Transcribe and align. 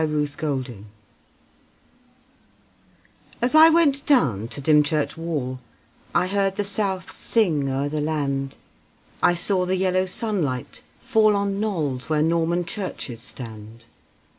1 0.01 0.07
Autoplay 0.09 0.83
As 3.39 3.53
I 3.53 3.69
went 3.69 4.03
down 4.07 4.47
to 4.47 4.59
Dymchurch 4.59 5.15
Wall, 5.15 5.59
I 6.15 6.25
heard 6.25 6.55
the 6.55 6.63
South 6.63 7.11
sing 7.11 7.69
o'er 7.69 7.87
the 7.87 8.01
land 8.01 8.55
I 9.21 9.35
saw 9.35 9.63
the 9.63 9.75
yellow 9.77 10.07
sunlight 10.07 10.81
fall 11.03 11.35
On 11.35 11.59
knolls 11.59 12.09
where 12.09 12.23
Norman 12.23 12.65
churches 12.65 13.21
stand. 13.21 13.85